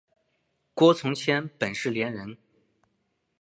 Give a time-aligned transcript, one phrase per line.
[0.73, 2.35] 郭从谦本是伶人。